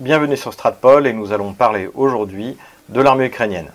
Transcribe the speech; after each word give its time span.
bienvenue 0.00 0.38
sur 0.38 0.54
Stratpol 0.54 1.06
et 1.06 1.12
nous 1.12 1.32
allons 1.32 1.52
parler 1.52 1.90
aujourd'hui 1.92 2.56
de 2.88 3.02
l'armée 3.02 3.26
ukrainienne. 3.26 3.70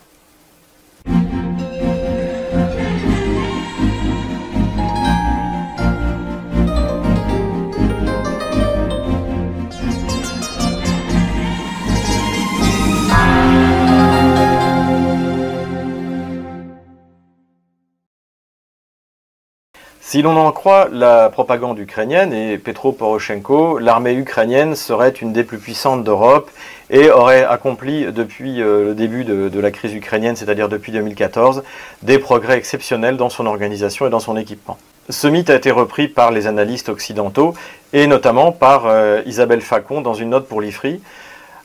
Si 20.07 20.21
l'on 20.21 20.37
en 20.37 20.51
croit 20.51 20.87
la 20.91 21.31
propagande 21.31 21.79
ukrainienne 21.79 22.31
et 22.31 22.59
Petro 22.59 22.91
Poroshenko, 22.91 23.79
l'armée 23.79 24.13
ukrainienne 24.13 24.75
serait 24.75 25.09
une 25.09 25.33
des 25.33 25.43
plus 25.43 25.57
puissantes 25.57 26.03
d'Europe 26.03 26.51
et 26.91 27.09
aurait 27.09 27.43
accompli 27.43 28.05
depuis 28.13 28.61
euh, 28.61 28.89
le 28.89 28.93
début 28.93 29.23
de, 29.23 29.59
la 29.59 29.71
crise 29.71 29.95
ukrainienne, 29.95 30.35
c'est-à-dire 30.35 30.69
depuis 30.69 30.91
2014, 30.91 31.63
des 32.03 32.19
progrès 32.19 32.55
exceptionnels 32.55 33.17
dans 33.17 33.31
son 33.31 33.47
organisation 33.47 34.05
et 34.05 34.11
dans 34.11 34.19
son 34.19 34.37
équipement. 34.37 34.77
Ce 35.09 35.25
mythe 35.25 35.49
a 35.49 35.55
été 35.55 35.71
repris 35.71 36.07
par 36.07 36.29
les 36.29 36.45
analystes 36.45 36.89
occidentaux 36.89 37.55
et 37.91 38.05
notamment 38.05 38.51
par 38.51 38.85
euh, 38.85 39.23
Isabelle 39.25 39.61
Facon 39.61 40.01
dans 40.01 40.13
une 40.13 40.29
note 40.29 40.47
pour 40.47 40.61
l'IFRI. 40.61 41.01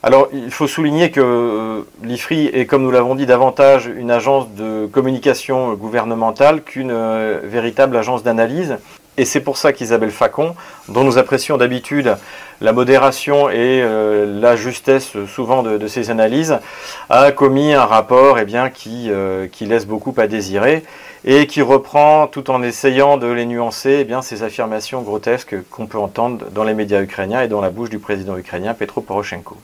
Alors, 0.02 0.30
il 0.32 0.50
faut 0.50 0.66
souligner 0.66 1.10
que 1.10 1.20
euh, 1.20 1.82
l'IFRI 2.02 2.46
est, 2.46 2.64
comme 2.64 2.82
nous 2.82 2.90
l'avons 2.90 3.14
dit, 3.14 3.26
davantage 3.26 3.84
une 3.86 4.10
agence 4.10 4.48
de 4.54 4.86
communication 4.86 5.74
gouvernementale 5.74 6.62
qu'une 6.62 6.90
euh, 6.90 7.40
véritable 7.44 7.98
agence 7.98 8.22
d'analyse. 8.22 8.78
Et 9.18 9.26
c'est 9.26 9.40
pour 9.40 9.58
ça 9.58 9.74
qu'Isabelle 9.74 10.10
Facon, 10.10 10.54
dont 10.88 11.04
nous 11.04 11.18
apprécions 11.18 11.58
d'habitude 11.58 12.16
la 12.62 12.72
modération 12.72 13.50
et 13.50 13.82
euh, 13.82 14.40
la 14.40 14.56
justesse 14.56 15.12
souvent 15.26 15.62
de, 15.62 15.86
ses 15.86 16.08
analyses, 16.08 16.58
a 17.10 17.30
commis 17.30 17.74
un 17.74 17.84
rapport 17.84 18.38
eh 18.38 18.46
bien, 18.46 18.70
qui, 18.70 19.10
laisse 19.60 19.86
beaucoup 19.86 20.14
à 20.16 20.26
désirer 20.26 20.82
et 21.26 21.46
qui 21.46 21.60
reprend, 21.60 22.26
tout 22.26 22.50
en 22.50 22.62
essayant 22.62 23.18
de 23.18 23.26
les 23.26 23.44
nuancer, 23.44 23.98
eh 24.00 24.04
bien, 24.04 24.22
ces 24.22 24.42
affirmations 24.44 25.02
grotesques 25.02 25.56
qu'on 25.68 25.86
peut 25.86 25.98
entendre 25.98 26.46
dans 26.52 26.64
les 26.64 26.72
médias 26.72 27.02
ukrainiens 27.02 27.42
et 27.42 27.48
dans 27.48 27.60
la 27.60 27.68
bouche 27.68 27.90
du 27.90 27.98
président 27.98 28.38
ukrainien 28.38 28.72
Petro 28.72 29.02
Poroshenko. 29.02 29.58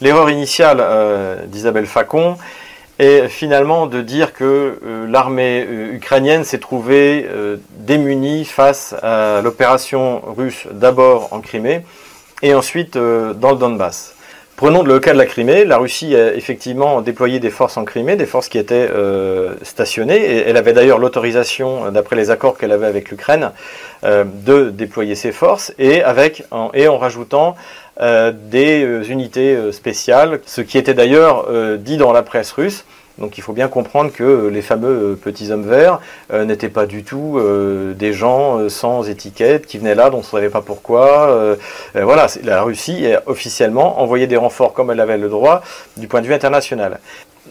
L'erreur 0.00 0.30
initiale 0.30 0.78
euh, 0.80 1.44
d'Isabelle 1.46 1.86
Facon 1.86 2.36
est 3.00 3.26
finalement 3.28 3.88
de 3.88 4.00
dire 4.00 4.32
que 4.32 4.78
euh, 4.84 5.06
l'armée 5.08 5.66
euh, 5.68 5.94
ukrainienne 5.94 6.44
s'est 6.44 6.58
trouvée 6.58 7.28
démunie 7.78 8.44
face 8.44 8.94
à 9.02 9.40
l'opération 9.42 10.22
russe 10.36 10.68
d'abord 10.70 11.32
en 11.32 11.40
Crimée 11.40 11.84
et 12.42 12.54
ensuite 12.54 12.96
dans 12.96 13.50
le 13.50 13.56
Donbass. 13.56 14.14
Prenons 14.58 14.82
le 14.82 14.98
cas 14.98 15.12
de 15.12 15.18
la 15.18 15.24
Crimée. 15.24 15.64
La 15.64 15.78
Russie 15.78 16.16
a 16.16 16.34
effectivement 16.34 17.00
déployé 17.00 17.38
des 17.38 17.48
forces 17.48 17.76
en 17.76 17.84
Crimée, 17.84 18.16
des 18.16 18.26
forces 18.26 18.48
qui 18.48 18.58
étaient 18.58 18.90
stationnées. 19.62 20.18
Et 20.18 20.48
elle 20.48 20.56
avait 20.56 20.72
d'ailleurs 20.72 20.98
l'autorisation, 20.98 21.92
d'après 21.92 22.16
les 22.16 22.30
accords 22.30 22.58
qu'elle 22.58 22.72
avait 22.72 22.88
avec 22.88 23.08
l'Ukraine, 23.10 23.52
de 24.02 24.70
déployer 24.70 25.14
ses 25.14 25.30
forces 25.30 25.72
et, 25.78 26.02
avec, 26.02 26.42
et 26.74 26.88
en 26.88 26.98
rajoutant 26.98 27.54
euh, 28.00 28.32
des 28.32 28.84
euh, 28.84 29.02
unités 29.02 29.56
euh, 29.56 29.72
spéciales, 29.72 30.40
ce 30.46 30.60
qui 30.60 30.78
était 30.78 30.94
d'ailleurs 30.94 31.48
dit 31.78 31.96
dans 31.96 32.12
la 32.12 32.22
presse 32.22 32.52
russe. 32.52 32.84
Donc 33.18 33.38
il 33.38 33.40
faut 33.42 33.52
bien 33.52 33.68
comprendre 33.68 34.12
que 34.12 34.48
les 34.48 34.62
fameux 34.62 35.18
petits 35.20 35.50
hommes 35.50 35.68
verts 35.68 36.00
n'étaient 36.32 36.68
pas 36.68 36.86
du 36.86 37.02
tout 37.02 37.40
des 37.96 38.12
gens 38.12 38.68
sans 38.68 39.08
étiquette 39.08 39.66
qui 39.66 39.78
venaient 39.78 39.94
là, 39.94 40.10
dont 40.10 40.18
on 40.18 40.20
ne 40.20 40.26
savait 40.26 40.50
pas 40.50 40.62
pourquoi. 40.62 41.56
voilà, 41.94 42.26
la 42.44 42.62
Russie 42.62 43.06
a 43.12 43.22
officiellement 43.26 44.00
envoyé 44.00 44.26
des 44.26 44.36
renforts 44.36 44.72
comme 44.72 44.90
elle 44.90 45.00
avait 45.00 45.18
le 45.18 45.28
droit 45.28 45.62
du 45.96 46.06
point 46.06 46.20
de 46.20 46.26
vue 46.26 46.34
international. 46.34 47.00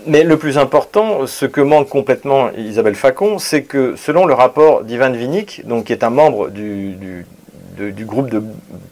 Mais 0.05 0.23
le 0.23 0.37
plus 0.37 0.57
important, 0.57 1.27
ce 1.27 1.45
que 1.45 1.59
manque 1.59 1.89
complètement 1.89 2.49
Isabelle 2.57 2.95
Facon, 2.95 3.39
c'est 3.39 3.63
que 3.63 3.95
selon 3.97 4.25
le 4.25 4.33
rapport 4.33 4.83
d'Ivan 4.83 5.11
Vinik, 5.11 5.67
donc 5.67 5.85
qui 5.85 5.93
est 5.93 6.03
un 6.03 6.09
membre 6.09 6.49
du 6.49 7.25
du 7.77 8.05
groupe 8.05 8.29
de 8.29 8.41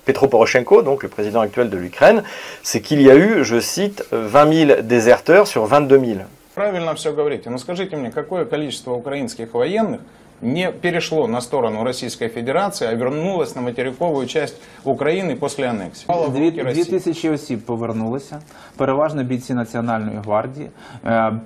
Petro 0.06 0.28
Poroshenko, 0.28 0.82
donc 0.82 1.04
le 1.04 1.10
président 1.10 1.42
actuel 1.42 1.70
de 1.70 1.78
l'Ukraine, 1.78 2.24
c'est 2.64 2.82
qu'il 2.82 3.02
y 3.02 3.10
a 3.10 3.16
eu, 3.16 3.44
je 3.44 3.60
cite, 3.60 4.06
20 4.12 4.68
000 4.68 4.82
déserteurs 4.84 5.48
sur 5.48 5.66
22 5.66 6.00
000. 6.00 6.12
Правильно 6.55 6.95
все 6.95 7.13
говорите. 7.13 7.51
Но 7.51 7.59
скажите 7.59 7.97
мне, 7.97 8.11
какое 8.11 8.45
количество 8.45 8.93
украинских 8.93 9.55
военных 9.55 10.01
не 10.41 10.73
перешло 10.73 11.27
на 11.27 11.41
сторону 11.41 11.85
Российской 11.85 12.29
Федерации, 12.29 12.89
а 12.89 12.95
вернулось 12.95 13.55
на 13.55 13.63
материковую 13.63 14.27
часть 14.27 14.57
України 14.85 15.35
після 15.35 15.65
анексії. 15.65 16.09
Дві, 16.29 16.51
дві 16.51 16.85
тисячі 16.85 17.31
осіб 17.31 17.61
повернулися, 17.61 18.41
переважно 18.77 19.23
бійці 19.23 19.55
Національної 19.55 20.19
гвардії. 20.25 20.71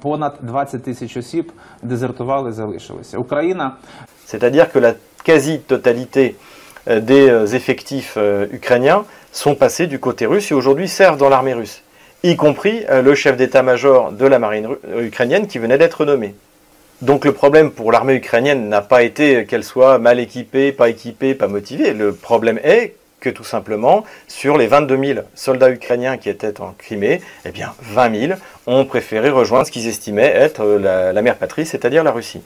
Понад 0.00 0.38
20 0.40 0.82
тисяч 0.82 1.16
осіб 1.16 1.52
дезертували, 1.82 2.52
залишилися. 2.52 3.18
Україна... 3.18 3.72
C'est-à-dire 4.26 4.72
que 4.72 4.80
la 4.80 4.94
quasi-totalité 5.28 6.34
Euh, 6.86 7.00
des 7.00 7.30
euh, 7.30 7.46
effectifs 7.46 8.14
euh, 8.18 8.46
ukrainiens 8.52 9.06
sont 9.32 9.54
passés 9.54 9.86
du 9.86 9.98
côté 9.98 10.26
russe 10.26 10.50
et 10.50 10.54
aujourd'hui 10.54 10.86
servent 10.86 11.16
dans 11.16 11.30
l'armée 11.30 11.54
russe, 11.54 11.82
Y 12.23 12.35
compris 12.35 12.85
le 12.89 13.15
chef 13.15 13.37
d'état-major 13.37 14.11
de 14.11 14.25
la 14.25 14.39
marine 14.39 14.69
ukrainienne 14.97 15.47
qui 15.47 15.59
venait 15.59 15.77
d'être 15.77 16.05
nommé. 16.05 16.35
Donc 17.01 17.23
le 17.23 17.31
problème 17.31 17.71
pour 17.71 17.93
l'armée 17.93 18.15
ukrainienne 18.15 18.67
n'a 18.67 18.81
pas 18.81 19.03
été 19.03 19.45
qu'elle 19.45 19.63
soit 19.63 19.99
mal 19.99 20.19
équipée, 20.19 20.73
pas 20.73 20.89
équipée, 20.89 21.33
pas 21.33 21.47
motivée. 21.47 21.93
Le 21.93 22.13
problème 22.13 22.59
est 22.61 22.95
que 23.21 23.29
tout 23.29 23.43
simplement, 23.43 24.03
sur 24.27 24.57
les 24.57 24.67
22 24.67 25.05
000 25.05 25.19
soldats 25.33 25.71
ukrainiens 25.71 26.17
qui 26.17 26.29
étaient 26.29 26.59
en 26.59 26.73
Crimée, 26.77 27.21
eh 27.45 27.51
bien 27.51 27.73
20 27.81 28.27
000 28.27 28.39
ont 28.67 28.85
préféré 28.85 29.29
rejoindre 29.29 29.65
ce 29.65 29.71
qu'ils 29.71 29.87
estimaient 29.87 30.27
être 30.27 30.65
la 30.65 31.21
mère 31.21 31.35
patrie, 31.35 31.65
c'est-à-dire 31.65 32.03
la 32.03 32.11
Russie. 32.11 32.41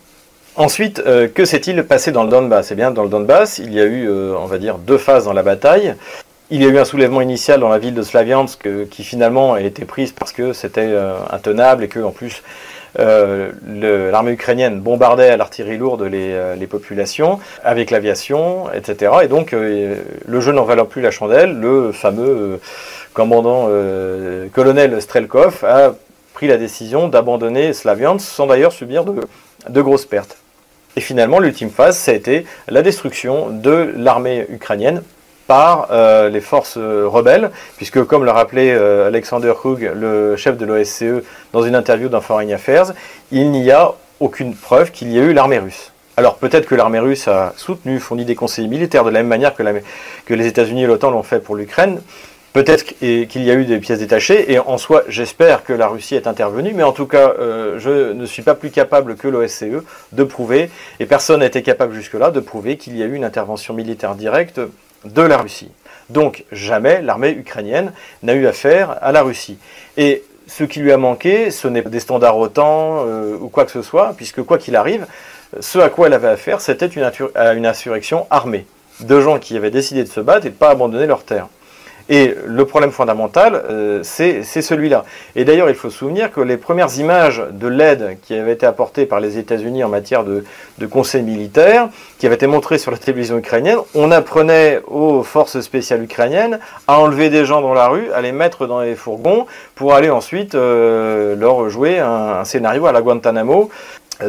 Ensuite, 0.56 1.02
euh, 1.08 1.28
que 1.28 1.46
s'est-il 1.46 1.82
passé 1.84 2.12
dans 2.12 2.24
le 2.24 2.30
Donbass? 2.30 2.72
Eh 2.72 2.76
bien, 2.76 2.92
dans 2.92 3.02
le 3.02 3.10
Donbass, 3.10 3.58
il 3.58 3.74
y 3.74 3.80
a 3.80 3.86
eu, 3.86 4.08
euh, 4.08 4.36
on 4.38 4.46
va 4.46 4.60
dire, 4.60 4.78
deux 4.78 5.00
phases 5.00 5.26
dans 5.26 5.34
la 5.34 5.42
bataille. 5.42 5.96
Il 6.56 6.62
y 6.62 6.68
a 6.68 6.70
eu 6.70 6.78
un 6.78 6.86
soulèvement 6.86 7.22
initial 7.22 7.62
dans 7.62 7.70
la 7.70 7.80
ville 7.80 7.96
de 7.96 8.04
Slaviansk 8.04 8.68
euh, 8.68 8.86
qui 8.86 9.04
finalement 9.04 9.56
a 9.56 9.62
été 9.62 9.86
prise 9.86 10.12
parce 10.12 10.32
que 10.32 10.54
c'était 10.54 10.96
intenable 11.32 11.84
et 11.84 11.88
que, 11.88 12.00
en 12.00 12.12
plus, 12.12 12.44
l'armée 12.96 14.34
ukrainienne 14.34 14.80
bombardait 14.80 15.30
à 15.30 15.36
l'artillerie 15.36 15.80
lourde 15.80 16.04
les, 16.04 16.68
populations 16.68 17.40
avec 17.64 17.90
l'aviation, 17.90 18.72
etc. 18.72 19.14
Et 19.24 19.28
donc, 19.28 19.52
le 19.52 20.42
jeu 20.42 20.52
n'en 20.52 20.64
valant 20.64 20.86
plus 20.86 21.02
la 21.02 21.10
chandelle, 21.10 21.60
le 21.60 21.92
fameux 21.92 22.60
commandant 23.16 23.68
colonel 24.54 25.02
Strelkov 25.02 25.66
a 25.66 25.96
pris 26.36 26.46
la 26.46 26.58
décision 26.58 27.08
d'abandonner 27.08 27.74
Slaviansk 27.74 28.28
sans 28.28 28.46
d'ailleurs 28.46 28.74
subir 28.74 29.06
de 29.06 29.82
grosses 29.82 30.06
pertes. 30.06 30.38
Et 30.96 31.02
finalement, 31.02 31.40
l'ultime 31.40 31.72
phase, 31.72 31.98
ça 31.98 32.12
a 32.12 32.14
été 32.14 32.46
la 32.68 32.84
destruction 32.84 33.50
de 33.50 33.92
l'armée 33.98 34.46
ukrainienne 34.50 35.02
par 35.48 35.88
euh, 35.92 36.30
les 36.30 36.42
forces 36.42 36.78
euh, 36.78 37.08
rebelles, 37.08 37.52
puisque 37.78 38.04
comme 38.04 38.26
le 38.26 38.32
rappelait 38.32 38.72
euh, 38.72 39.08
Alexander 39.08 39.54
Krug, 39.56 39.92
le 39.96 40.36
chef 40.36 40.58
de 40.58 40.66
l'OSCE, 40.66 41.24
dans 41.52 41.64
une 41.64 41.76
interview 41.76 42.10
dans 42.10 42.22
Foreign 42.22 42.52
Affairs, 42.52 42.94
il 43.32 43.52
n'y 43.52 43.72
a 43.72 43.94
aucune 44.20 44.56
preuve 44.56 44.92
qu'il 44.92 45.12
y 45.12 45.18
ait 45.18 45.22
eu 45.22 45.34
l'armée 45.34 45.60
russe. 45.60 45.92
Alors 46.16 46.36
peut-être 46.36 46.68
que 46.68 46.76
l'armée 46.76 47.00
russe 47.00 47.28
a 47.28 47.54
soutenu, 47.58 48.00
fourni 48.00 48.24
des 48.24 48.36
conseillers 48.36 48.68
militaires 48.68 49.04
de 49.04 49.10
la 49.10 49.20
même 49.20 49.28
manière 49.28 49.56
que, 49.56 50.34
les 50.34 50.48
États-Unis 50.48 50.84
et 50.84 50.88
l'OTAN 50.88 51.12
l'ont 51.12 51.24
fait 51.24 51.40
pour 51.40 51.56
l'Ukraine, 51.56 52.02
Peut-être 52.54 52.84
qu'il 52.84 53.44
y 53.44 53.50
a 53.50 53.56
eu 53.56 53.66
des 53.66 53.80
pièces 53.80 53.98
détachées, 53.98 54.52
et 54.54 54.60
en 54.60 54.78
soi, 54.78 55.02
j'espère 55.08 55.64
que 55.64 55.74
la 55.74 55.88
Russie 55.88 56.14
est 56.14 56.28
intervenue, 56.28 56.72
mais 56.76 56.84
en 56.84 56.92
tout 56.92 57.08
cas, 57.08 57.34
je 57.40 58.14
ne 58.14 58.26
suis 58.28 58.44
pas 58.44 58.54
plus 58.54 58.70
capable 58.70 59.16
que 59.16 59.28
l'OSCE 59.28 59.82
de 60.12 60.24
prouver, 60.24 60.70
et 61.00 61.08
personne 61.08 61.40
n'a 61.40 61.48
été 61.48 61.64
capable 61.64 61.96
jusque-là 61.96 62.30
de 62.30 62.40
prouver 62.40 62.78
qu'il 62.78 62.96
y 62.96 63.02
a 63.02 63.08
eu 63.08 63.16
une 63.16 63.26
intervention 63.26 63.74
militaire 63.74 64.14
directe 64.14 64.62
de 65.06 65.22
la 65.22 65.38
Russie. 65.38 65.72
Donc 66.10 66.46
jamais 66.52 67.02
l'armée 67.02 67.32
ukrainienne 67.32 67.92
n'a 68.22 68.34
eu 68.34 68.46
affaire 68.48 68.98
à 69.02 69.12
la 69.12 69.24
Russie. 69.24 69.58
Et 69.98 70.24
ce 70.48 70.64
qui 70.64 70.80
lui 70.80 70.92
a 70.92 70.98
manqué, 70.98 71.52
ce 71.52 71.68
n'est 71.68 71.82
pas 71.82 71.90
des 71.90 72.00
standards 72.00 72.38
OTAN 72.38 73.06
euh, 73.06 73.38
ou 73.40 73.50
quoi 73.50 73.66
que 73.66 73.72
ce 73.72 73.82
soit, 73.82 74.14
puisque 74.16 74.44
quoi 74.44 74.58
qu'il 74.58 74.76
arrive, 74.76 75.08
ce 75.60 75.80
à 75.80 75.90
quoi 75.90 76.08
elle 76.08 76.14
avait 76.14 76.28
affaire, 76.28 76.62
c'était 76.62 76.88
une, 76.88 77.66
insurrection 77.66 78.28
armée, 78.30 78.66
de 79.00 79.22
gens 79.22 79.40
qui 79.40 79.56
avaient 79.56 79.72
décidé 79.72 80.04
de 80.04 80.10
se 80.10 80.20
battre 80.20 80.46
et 80.46 80.50
de 80.50 80.56
ne 80.56 80.60
pas 80.60 80.70
abandonner 80.70 81.06
leur 81.06 81.24
terre. 81.24 81.48
Et 82.10 82.36
le 82.46 82.66
problème 82.66 82.92
fondamental, 82.92 83.64
euh, 83.70 84.02
c'est 84.04 84.44
celui-là. 84.44 85.06
Et 85.36 85.46
d'ailleurs, 85.46 85.70
il 85.70 85.76
faut 85.76 85.90
se 85.90 85.98
souvenir 85.98 86.32
que 86.32 86.42
les 86.42 86.58
premières 86.58 86.98
images 86.98 87.42
de 87.52 87.68
l'aide 87.68 88.18
qui 88.22 88.36
avait 88.36 88.54
été 88.54 88.66
apportée 88.66 89.06
par 89.06 89.20
les 89.20 89.38
États-Unis 89.38 89.84
en 89.84 89.90
matière 89.90 90.24
de, 90.24 90.44
conseil 90.90 91.24
militaire, 91.24 91.88
qui 92.20 92.26
avaient 92.26 92.36
été 92.36 92.48
montrées 92.48 92.78
sur 92.78 92.92
la 92.92 92.98
télévision 92.98 93.38
ukrainienne, 93.38 93.78
on 93.96 94.12
apprenait 94.12 94.82
aux 94.88 95.24
forces 95.24 95.62
spéciales 95.62 96.04
ukrainiennes 96.04 96.60
à 96.88 97.00
enlever 97.00 97.30
des 97.30 97.46
gens 97.46 97.62
dans 97.62 97.74
la 97.74 97.88
rue, 97.88 98.12
à 98.12 98.22
les 98.22 98.34
mettre 98.34 98.68
dans 98.68 98.82
les 98.82 98.96
fourgons, 98.96 99.46
pour 99.76 99.94
aller 99.94 100.10
ensuite 100.10 100.56
euh, 100.56 101.36
leur 101.36 101.70
jouer 101.70 102.00
un, 102.00 102.44
scénario 102.44 102.86
à 102.86 102.92
la 102.92 103.02
Guantanamo, 103.02 103.70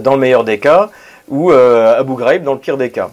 dans 0.01 0.15
le 0.15 0.21
meilleur 0.21 0.45
des 0.45 0.59
cas, 0.59 0.91
ou 1.29 1.51
euh, 1.51 1.95
à 1.95 1.99
Abu 1.99 2.15
dans 2.41 2.55
le 2.55 2.61
pire 2.61 2.77
des 2.77 2.91
cas. 2.91 3.11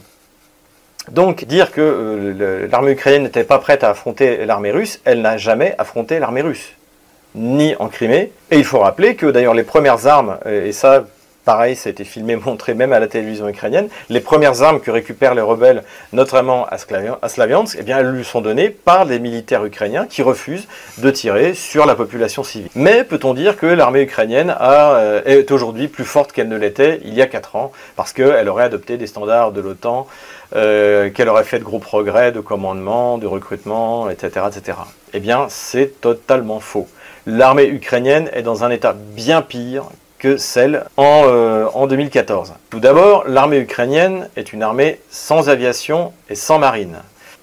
Donc 1.09 1.45
dire 1.45 1.71
que 1.71 1.81
euh, 1.81 2.67
l'armée 2.71 2.91
ukrainienne 2.91 3.23
n'était 3.23 3.43
pas 3.43 3.59
prête 3.59 3.83
à 3.83 3.89
affronter 3.89 4.45
l'armée 4.45 4.71
russe, 4.71 4.99
elle 5.05 5.21
n'a 5.21 5.37
jamais 5.37 5.75
affronté 5.77 6.19
l'armée 6.19 6.41
russe, 6.41 6.73
ni 7.35 7.75
en 7.79 7.87
Crimée. 7.87 8.31
Et 8.51 8.57
il 8.57 8.65
faut 8.65 8.79
rappeler 8.79 9.15
que 9.15 9.25
d'ailleurs 9.25 9.53
les 9.53 9.63
premières 9.63 10.05
armes, 10.07 10.37
et 10.45 10.71
ça 10.71 11.05
pareil, 11.45 11.75
ça 11.75 11.89
a 11.89 11.91
été 11.91 12.03
filmé, 12.03 12.35
montré 12.45 12.73
même 12.73 12.93
à 12.93 12.99
la 12.99 13.07
télévision 13.07 13.47
ukrainienne, 13.47 13.89
les 14.09 14.19
premières 14.19 14.61
armes 14.61 14.79
que 14.79 14.91
récupèrent 14.91 15.35
les 15.35 15.41
rebelles, 15.41 15.83
notamment 16.13 16.65
à 16.67 16.77
Slaviansk, 16.77 17.77
eh 17.79 17.83
bien, 17.83 17.99
elles 17.99 18.11
lui 18.11 18.23
sont 18.23 18.41
données 18.41 18.69
par 18.69 19.05
des 19.05 19.19
militaires 19.19 19.65
ukrainiens 19.65 20.05
qui 20.07 20.21
refusent 20.21 20.67
de 20.97 21.09
tirer 21.09 21.53
sur 21.53 21.85
la 21.85 21.95
population 21.95 22.43
civile. 22.43 22.69
Mais 22.75 23.03
peut-on 23.03 23.33
dire 23.33 23.57
que 23.57 23.65
l'armée 23.65 24.01
ukrainienne 24.01 24.55
euh, 24.61 25.21
est 25.25 25.51
aujourd'hui 25.51 25.87
plus 25.87 26.05
forte 26.05 26.31
qu'elle 26.31 26.49
ne 26.49 26.57
l'était 26.57 26.99
il 27.03 27.13
y 27.13 27.21
a 27.21 27.27
4 27.27 27.55
ans, 27.55 27.71
parce 27.95 28.13
qu'elle 28.13 28.47
aurait 28.49 28.63
adopté 28.63 28.97
des 28.97 29.07
standards 29.07 29.51
de 29.51 29.61
l'OTAN, 29.61 30.07
euh, 30.55 31.09
qu'elle 31.09 31.29
aurait 31.29 31.43
fait 31.43 31.59
de 31.59 31.63
gros 31.63 31.79
progrès 31.79 32.31
de 32.31 32.39
commandement, 32.39 33.17
de 33.17 33.27
recrutement, 33.27 34.09
etc. 34.09 34.45
etc. 34.47 34.77
Eh 35.13 35.19
bien, 35.19 35.47
c'est 35.49 36.01
totalement 36.01 36.59
faux. 36.59 36.87
L'armée 37.25 37.67
ukrainienne 37.67 38.29
est 38.33 38.41
dans 38.41 38.63
un 38.63 38.69
état 38.69 38.93
bien 38.93 39.41
pire 39.41 39.85
que 40.19 40.37
celle 40.37 40.85
en, 40.97 41.23
euh, 41.25 41.65
en 41.73 41.87
2014. 41.87 42.53
Tout 42.69 42.79
d'abord, 42.79 43.23
l'armée 43.27 43.57
ukrainienne 43.57 44.29
est 44.35 44.53
une 44.53 44.61
armée 44.61 44.99
sans 45.09 45.49
aviation 45.49 46.13
et 46.29 46.35
sans 46.35 46.59
marine. 46.59 46.97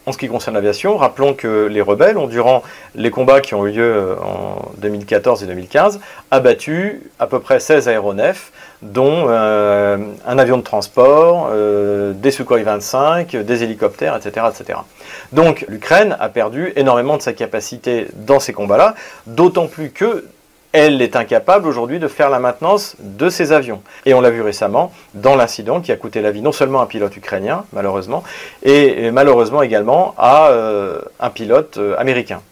En 0.08 0.12
ce 0.12 0.16
qui 0.16 0.28
concerne 0.28 0.54
l'aviation, 0.54 0.96
rappelons 0.96 1.34
que 1.34 1.66
les 1.66 1.82
rebelles 1.82 2.16
ont, 2.16 2.28
durant 2.28 2.62
les 2.94 3.10
combats 3.10 3.42
qui 3.42 3.54
ont 3.54 3.66
eu 3.66 3.72
lieu 3.72 3.84
euh, 3.84 4.14
en 4.22 4.70
2014 4.78 5.42
et 5.42 5.46
2015, 5.46 6.00
abattu 6.30 7.02
à 7.18 7.26
peu 7.26 7.40
près 7.40 7.60
16 7.60 7.88
aéronefs, 7.88 8.50
dont 8.80 9.26
euh, 9.28 9.98
un 10.26 10.38
avion 10.38 10.56
de 10.56 10.62
transport, 10.62 11.50
euh, 11.52 12.14
des 12.14 12.30
Sukhoi 12.30 12.62
25, 12.62 13.36
des 13.36 13.62
hélicoptères, 13.62 14.16
etc. 14.16 14.46
etc. 14.48 14.78
Donc 15.34 15.66
l'Ukraine 15.68 16.16
a 16.18 16.30
perdu 16.30 16.72
énormément 16.74 17.18
de 17.18 17.22
sa 17.22 17.34
capacité 17.34 18.06
dans 18.14 18.40
ces 18.40 18.54
combats-là, 18.54 18.94
d'autant 19.26 19.66
plus 19.66 19.90
que 19.90 20.24
elle 20.72 21.00
est 21.00 21.16
incapable 21.16 21.66
aujourd'hui 21.66 21.98
de 21.98 22.08
faire 22.08 22.30
la 22.30 22.38
maintenance 22.38 22.96
de 23.00 23.30
ces 23.30 23.52
avions. 23.52 23.82
Et 24.04 24.14
on 24.14 24.20
l'a 24.20 24.30
vu 24.30 24.42
récemment 24.42 24.92
dans 25.14 25.34
l'incident 25.34 25.80
qui 25.80 25.92
a 25.92 25.96
coûté 25.96 26.20
la 26.20 26.30
vie 26.30 26.42
non 26.42 26.52
seulement 26.52 26.80
à 26.80 26.84
un 26.84 26.86
pilote 26.86 27.16
ukrainien, 27.16 27.64
malheureusement, 27.72 28.22
et, 28.62 29.10
malheureusement 29.10 29.62
également 29.62 30.14
à 30.18 30.48
euh, 30.48 31.00
un 31.20 31.30
pilote 31.30 31.78
euh, 31.78 31.96
américain. 31.98 32.42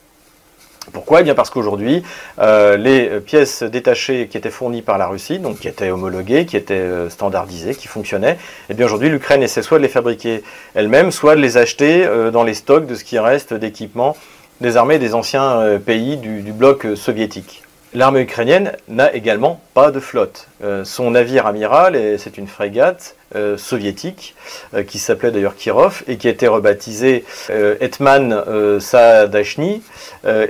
Pourquoi? 0.93 1.21
Eh 1.21 1.25
bien 1.25 1.35
parce 1.35 1.51
qu'aujourd'hui, 1.51 2.05
euh, 2.39 2.77
les 2.77 3.21
pièces 3.21 3.65
détachées 3.65 4.29
qui 4.29 4.39
étaient 4.39 4.51
fournies 4.51 4.83
par 4.83 4.99
la 4.99 5.09
Russie, 5.09 5.41
donc 5.41 5.59
qui 5.59 5.67
étaient 5.67 5.91
homologuées, 5.91 6.47
qui 6.47 6.57
étaient 6.57 7.11
standardisées, 7.11 7.75
qui 7.75 7.89
fonctionnaient, 7.89 8.39
eh 8.71 8.75
bien 8.75 8.87
aujourd'hui 8.87 9.09
l'Ukraine 9.09 9.43
essaie 9.43 9.63
soit 9.63 9.79
de 9.79 9.83
les 9.83 9.89
fabriquer 9.89 10.45
elle-même, 10.75 11.11
soit 11.11 11.35
de 11.35 11.41
les 11.41 11.57
acheter 11.57 12.09
dans 12.33 12.45
les 12.45 12.55
stocks 12.55 12.87
de 12.87 12.95
ce 12.95 13.03
qui 13.03 13.19
reste 13.19 13.53
d'équipements 13.53 14.17
des 14.61 14.77
armées 14.79 14.99
des 14.99 15.13
anciens 15.15 15.79
pays 15.85 16.17
du 16.17 16.53
bloc 16.53 16.87
soviétique. 16.95 17.66
L'armée 17.97 18.21
ukrainienne 18.21 18.73
n'a 18.89 19.15
également 19.15 19.59
pas 19.73 19.91
de 19.91 20.01
flotte. 20.01 20.49
Euh, 20.63 20.85
son 20.85 21.13
navire 21.13 21.47
amiral, 21.47 21.97
c'est 22.19 22.37
une 22.37 22.47
frégate 22.47 23.16
euh, 23.35 23.57
soviétique, 23.57 24.35
euh, 24.75 24.83
qui 24.83 24.99
s'appelait 24.99 25.31
d'ailleurs 25.31 25.57
Kirov, 25.57 26.03
et 26.07 26.17
qui 26.17 26.29
a 26.29 26.31
été 26.31 26.47
rebaptisé 26.47 27.25
Etman 27.49 28.81
Saadachny, 28.81 29.83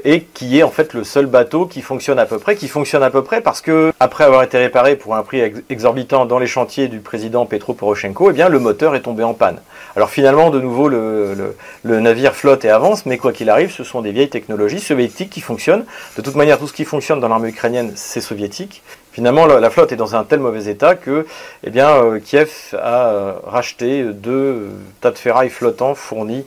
et 0.04 0.22
qui 0.34 0.58
est 0.58 0.62
en 0.62 0.70
fait 0.70 0.94
le 0.94 1.04
seul 1.04 1.26
bateau 1.26 1.66
qui 1.66 1.82
fonctionne 1.82 2.18
à 2.18 2.26
peu 2.26 2.38
près, 2.38 2.56
qui 2.56 2.68
fonctionne 2.68 3.02
à 3.02 3.10
peu 3.10 3.22
près 3.22 3.40
parce 3.40 3.60
que, 3.60 3.92
après 4.00 4.24
avoir 4.24 4.42
été 4.42 4.58
réparé 4.58 4.96
pour 4.96 5.14
un 5.14 5.22
prix 5.22 5.42
exorbitant 5.70 6.26
dans 6.26 6.38
les 6.38 6.46
chantiers 6.46 6.88
du 6.88 7.00
président 7.00 7.46
Petro 7.46 7.74
Poroshenko, 7.74 8.30
eh 8.30 8.32
bien, 8.32 8.48
le 8.48 8.58
moteur 8.58 8.94
est 8.94 9.02
tombé 9.02 9.24
en 9.24 9.34
panne. 9.34 9.60
Alors 9.94 10.10
finalement, 10.10 10.50
de 10.50 10.60
nouveau, 10.60 10.88
le 10.88 11.54
navire 11.84 12.34
flotte 12.34 12.64
et 12.64 12.70
avance, 12.70 13.06
mais 13.06 13.18
quoi 13.18 13.32
qu'il 13.32 13.50
arrive, 13.50 13.70
ce 13.70 13.84
sont 13.84 14.02
des 14.02 14.12
vieilles 14.12 14.28
technologies 14.28 14.80
soviétiques 14.80 15.30
qui 15.30 15.40
fonctionnent. 15.40 15.84
De 16.16 16.22
toute 16.22 16.34
manière, 16.34 16.58
tout 16.58 16.68
ce 16.68 16.72
qui 16.72 16.84
fonctionne 16.84 17.20
dans 17.20 17.28
l'armée 17.28 17.48
ukrainienne, 17.48 17.92
c'est 17.94 18.20
soviétique. 18.20 18.82
Finalement, 19.16 19.46
la, 19.46 19.70
flotte 19.70 19.92
est 19.92 19.96
dans 19.96 20.14
un 20.14 20.24
tel 20.24 20.40
mauvais 20.40 20.70
état 20.70 20.94
que 20.94 21.24
eh 21.64 21.70
euh, 21.80 22.20
Kiev 22.22 22.50
a 22.74 23.08
euh, 23.08 23.32
racheté 23.46 24.04
deux 24.04 24.68
tas 25.00 25.10
de 25.10 25.16
ferraille 25.16 25.48
flottants 25.48 25.94
fournis 25.94 26.44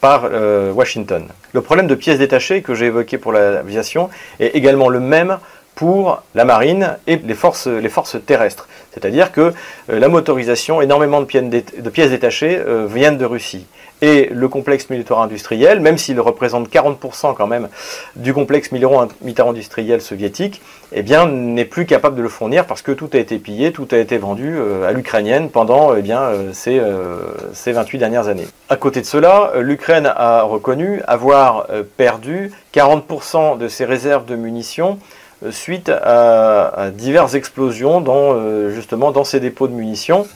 par 0.00 0.22
euh, 0.24 0.72
Washington. 0.72 1.28
Le 1.52 1.60
problème 1.60 1.86
de 1.86 1.94
pièces 1.94 2.18
détachées 2.18 2.62
que 2.62 2.74
j'ai 2.74 2.86
évoqué 2.86 3.18
pour 3.18 3.32
l'aviation 3.32 4.08
est 4.40 4.56
également 4.56 4.88
le 4.88 4.98
même 4.98 5.36
pour 5.76 6.22
la 6.34 6.44
marine 6.44 6.96
et 7.06 7.16
les 7.16 7.34
forces, 7.34 7.68
terrestres. 8.26 8.66
C'est-à-dire 8.92 9.30
que 9.30 9.52
la 9.88 10.08
motorisation, 10.08 10.82
énormément 10.82 11.20
de 11.20 11.26
pièces 11.26 12.10
détachées 12.10 12.60
viennent 12.88 13.18
de 13.18 13.26
Russie. 13.26 13.66
Et 14.02 14.28
le 14.30 14.48
complexe 14.48 14.90
militaire 14.90 15.18
industriel, 15.20 15.80
même 15.80 15.96
s'il 15.96 16.20
représente 16.20 16.68
40% 16.68 17.34
quand 17.34 17.46
même 17.46 17.68
du 18.14 18.34
complexe 18.34 18.70
militaire 18.70 19.46
industriel 19.48 20.02
soviétique, 20.02 20.60
eh 20.92 21.02
bien, 21.02 21.26
n'est 21.26 21.64
plus 21.64 21.86
capable 21.86 22.16
de 22.16 22.22
le 22.22 22.28
fournir 22.28 22.66
parce 22.66 22.82
que 22.82 22.92
tout 22.92 23.08
a 23.14 23.16
été 23.16 23.38
pillé, 23.38 23.72
tout 23.72 23.88
a 23.92 23.96
été 23.96 24.18
vendu 24.18 24.54
euh, 24.54 24.86
à 24.86 24.92
l'Ukrainienne 24.92 25.48
pendant 25.48 25.96
eh 25.96 26.02
bien, 26.02 26.20
euh, 26.20 26.50
ces, 26.52 26.78
euh, 26.78 27.16
ces 27.54 27.72
28 27.72 27.98
dernières 27.98 28.28
années. 28.28 28.46
À 28.68 28.76
côté 28.76 29.00
de 29.00 29.06
cela, 29.06 29.52
l'Ukraine 29.60 30.12
a 30.14 30.42
reconnu 30.42 31.00
avoir 31.06 31.66
perdu 31.96 32.52
40% 32.74 33.56
de 33.56 33.68
ses 33.68 33.86
réserves 33.86 34.26
de 34.26 34.36
munitions 34.36 34.98
suite 35.50 35.90
à, 35.90 36.90
diverses 36.92 37.34
explosions 37.34 38.00
dans, 38.00 38.70
justement 38.70 39.12
dans 39.12 39.24
ces 39.24 39.40
dépôts 39.40 39.68
de 39.68 39.72
munitions. 39.72 40.26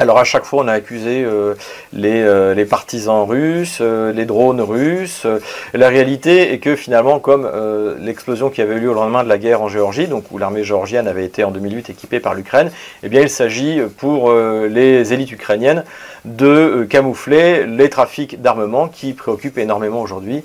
Alors 0.00 0.18
à 0.18 0.24
chaque 0.24 0.44
fois, 0.44 0.62
on 0.62 0.68
a 0.68 0.72
accusé 0.72 1.24
euh, 1.24 1.54
euh, 1.96 2.54
les, 2.54 2.64
partisans 2.64 3.28
russes, 3.28 3.78
euh, 3.80 4.12
les 4.12 4.26
drones 4.26 4.60
russes. 4.60 5.26
La 5.74 5.88
réalité 5.88 6.52
est 6.52 6.60
que 6.60 6.76
finalement, 6.76 7.18
comme 7.18 7.50
l'explosion 7.98 8.48
qui 8.48 8.62
avait 8.62 8.76
eu 8.76 8.80
lieu 8.80 8.90
au 8.90 8.94
lendemain 8.94 9.24
de 9.24 9.28
la 9.28 9.38
guerre 9.38 9.60
en 9.60 9.68
Géorgie, 9.68 10.06
donc 10.06 10.30
où 10.30 10.38
l'armée 10.38 10.62
géorgienne 10.62 11.08
avait 11.08 11.24
été 11.24 11.42
en 11.42 11.50
2008 11.50 11.90
équipée 11.90 12.20
par 12.20 12.34
l'Ukraine, 12.34 12.70
eh 13.02 13.08
bien 13.08 13.22
il 13.22 13.28
s'agit 13.28 13.80
pour 13.96 14.32
les 14.32 15.12
élites 15.12 15.32
ukrainiennes 15.32 15.84
de 16.24 16.86
camoufler 16.88 17.66
les 17.66 17.90
trafics 17.90 18.40
d'armement 18.40 18.86
qui 18.86 19.14
préoccupent 19.14 19.58
énormément 19.58 20.00
aujourd'hui 20.00 20.44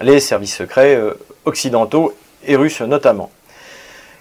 les 0.00 0.18
services 0.18 0.56
secrets 0.56 0.98
occidentaux 1.44 2.14
et 2.46 2.56
russes 2.56 2.80
notamment 2.80 3.30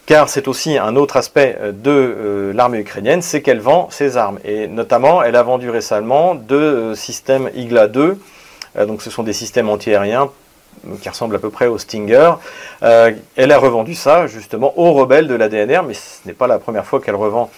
car 0.05 0.29
c'est 0.29 0.47
aussi 0.47 0.77
un 0.77 0.95
autre 0.95 1.17
aspect 1.17 1.57
euh, 1.61 1.71
de 1.71 1.91
euh, 1.91 2.53
l'armée 2.53 2.79
ukrainienne, 2.79 3.21
c'est 3.21 3.41
qu'elle 3.41 3.59
vend 3.59 3.89
ses 3.89 4.17
armes. 4.17 4.39
Et 4.43 4.67
notamment, 4.67 5.23
elle 5.23 5.35
a 5.35 5.43
vendu 5.43 5.69
récemment 5.69 6.35
deux 6.35 6.55
euh, 6.55 6.95
systèmes 6.95 7.49
Igla 7.55 7.87
2, 7.87 8.17
donc 8.87 9.03
ce 9.03 9.11
sont 9.11 9.21
des 9.21 9.33
systèmes 9.33 9.69
antiaériens 9.69 10.31
qui 11.03 11.07
ressemblent 11.07 11.35
à 11.35 11.39
peu 11.39 11.51
près 11.51 11.67
au 11.67 11.77
Stinger. 11.77 12.31
elle 12.81 13.51
a 13.51 13.57
revendu 13.59 13.93
ça 13.93 14.25
justement 14.25 14.73
aux 14.79 14.93
rebelles 14.93 15.27
de 15.27 15.35
la 15.35 15.47
DNR, 15.47 15.83
mais 15.87 15.93
ce 15.93 16.25
n'est 16.25 16.33
pas 16.33 16.47
la 16.47 16.57
première 16.57 16.83
fois 16.83 16.99
qu'elle 16.99 17.13
revend 17.13 17.51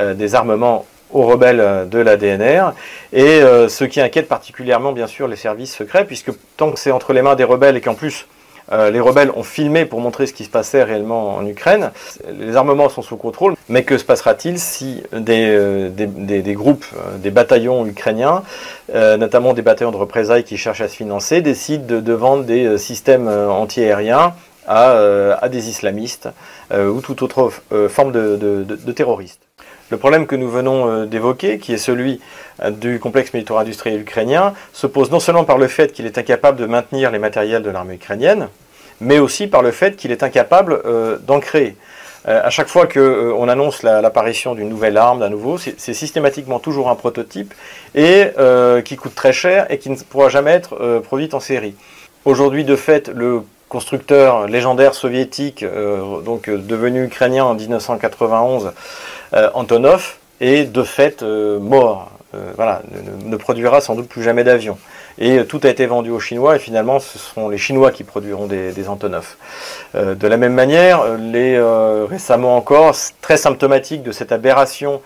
des 0.00 0.34
armements 0.34 0.86
aux 1.12 1.24
rebelles 1.24 1.90
de 1.90 1.98
la 1.98 2.16
DNR, 2.16 2.72
et 3.12 3.42
ce 3.68 3.84
qui 3.84 4.00
inquiète 4.00 4.28
particulièrement 4.28 4.92
bien 4.92 5.06
sûr 5.06 5.28
les 5.28 5.36
services 5.36 5.76
secrets, 5.76 6.06
puisque 6.06 6.30
tant 6.56 6.72
que 6.72 6.78
c'est 6.78 6.90
entre 6.90 7.12
les 7.12 7.20
mains 7.20 7.34
des 7.34 7.44
rebelles 7.44 7.76
et 7.76 7.82
qu'en 7.82 7.92
plus 7.92 8.26
euh, 8.72 8.90
les 8.90 9.00
rebelles 9.00 9.30
ont 9.36 9.42
filmé 9.42 9.84
pour 9.84 10.00
montrer 10.00 10.26
ce 10.26 10.32
qui 10.32 10.44
se 10.44 10.50
passait 10.50 10.82
réellement 10.82 11.36
en 11.36 11.46
Ukraine. 11.46 11.90
Les 12.38 12.56
armements 12.56 12.88
sont 12.88 13.02
sous 13.02 13.16
contrôle, 13.16 13.54
mais 13.68 13.84
que 13.84 13.98
se 13.98 14.04
passera-t-il 14.04 14.58
si 14.58 15.02
des, 15.12 15.46
euh, 15.50 15.90
groupes, 16.54 16.86
euh, 16.94 17.18
des 17.18 17.30
bataillons 17.30 17.86
ukrainiens, 17.86 18.42
notamment 18.94 19.52
des 19.52 19.62
bataillons 19.62 19.90
de 19.90 19.96
représailles 19.96 20.44
qui 20.44 20.56
cherchent 20.56 20.80
à 20.80 20.88
se 20.88 20.96
financer, 20.96 21.40
décident 21.40 22.00
de, 22.00 22.12
vendre 22.12 22.44
des 22.44 22.76
systèmes 22.78 23.28
antiaériens 23.28 24.34
à, 24.66 24.92
à, 25.40 25.48
des 25.48 25.68
islamistes 25.70 26.28
ou 26.74 27.00
toute 27.00 27.22
autre 27.22 27.50
forme 27.88 28.12
de, 28.12 28.92
terroristes 28.92 29.40
le 29.90 29.98
problème 29.98 30.26
que 30.26 30.36
nous 30.36 30.48
venons 30.48 31.04
d'évoquer, 31.04 31.58
qui 31.58 31.74
est 31.74 31.78
celui 31.78 32.20
du 32.70 32.98
complexe 32.98 33.34
militaire 33.34 33.58
industriel 33.58 34.00
ukrainien, 34.00 34.54
se 34.72 34.86
pose 34.86 35.10
non 35.10 35.20
seulement 35.20 35.44
par 35.44 35.58
le 35.58 35.68
fait 35.68 35.92
qu'il 35.92 36.06
est 36.06 36.16
incapable 36.16 36.58
de 36.58 36.66
maintenir 36.66 37.10
les 37.10 37.18
matériels 37.18 37.62
de 37.62 37.70
l'armée 37.70 37.94
ukrainienne, 37.94 38.48
mais 39.02 39.18
aussi 39.18 39.46
par 39.48 39.62
le 39.62 39.72
fait 39.72 39.96
qu'il 39.96 40.12
est 40.12 40.22
incapable 40.22 40.80
euh, 40.86 41.18
d'en 41.18 41.40
créer. 41.40 41.76
Euh, 42.28 42.40
à 42.44 42.50
chaque 42.50 42.68
fois 42.68 42.86
qu'on 42.86 43.00
euh, 43.00 43.48
annonce 43.48 43.82
l'apparition 43.82 44.54
d'une 44.54 44.68
nouvelle 44.68 44.96
arme, 44.96 45.18
d'un 45.18 45.28
nouveau, 45.28 45.58
c'est 45.58 45.94
systématiquement 45.94 46.60
toujours 46.60 46.88
un 46.88 46.94
prototype 46.94 47.52
et 47.94 48.28
qui 48.84 48.96
coûte 48.96 49.14
très 49.14 49.32
cher 49.32 49.66
et 49.70 49.78
qui 49.78 49.90
ne 49.90 49.96
pourra 49.96 50.28
jamais 50.28 50.52
être 50.52 51.00
produit 51.00 51.28
en 51.32 51.40
série. 51.40 51.74
Aujourd'hui, 52.24 52.64
de 52.64 52.76
fait, 52.76 53.08
le 53.08 53.42
constructeur 53.68 54.46
légendaire 54.46 54.94
soviétique, 54.94 55.64
donc 56.24 56.48
devenu 56.48 57.04
ukrainien 57.04 57.44
en 57.44 57.54
1991, 57.54 58.72
Antonov, 59.54 60.16
est 60.40 60.70
de 60.70 60.82
fait 60.84 61.22
mort. 61.22 62.12
voilà, 62.56 62.82
ne, 63.24 63.36
produira 63.36 63.80
sans 63.80 63.96
doute 63.96 64.08
plus 64.08 64.22
jamais 64.22 64.44
d'avions. 64.44 64.78
Et 65.18 65.44
tout 65.44 65.60
a 65.64 65.68
été 65.68 65.86
vendu 65.86 66.10
aux 66.10 66.20
Chinois, 66.20 66.56
et 66.56 66.58
finalement, 66.58 66.98
ce 67.00 67.18
seront 67.18 67.48
les 67.48 67.58
Chinois 67.58 67.90
qui 67.90 68.04
produiront 68.04 68.46
des, 68.46 68.72
des 68.72 68.88
Antonov. 68.88 69.36
Euh, 69.94 70.14
de 70.14 70.26
la 70.26 70.36
même 70.36 70.54
manière, 70.54 71.16
les, 71.16 71.54
euh, 71.56 72.06
récemment 72.08 72.56
encore, 72.56 72.94
très 73.20 73.36
symptomatique 73.36 74.02
de 74.02 74.12
cette 74.12 74.32
aberration 74.32 75.00